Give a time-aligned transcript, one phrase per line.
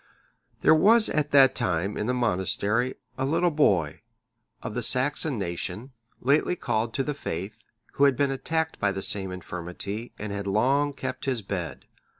[0.61, 4.01] There was at that time in the monastery, a little boy,
[4.63, 7.59] of the Saxon nation, lately called to the faith,
[7.93, 11.85] who had been attacked by the same infirmity, and had long kept his bed.